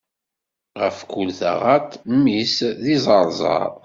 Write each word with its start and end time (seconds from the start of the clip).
Ɣef 0.81 0.97
kul 1.11 1.29
taɣaṭ, 1.39 1.89
mmi-s 2.13 2.57
d 2.83 2.85
izeṛzeṛ. 2.95 3.71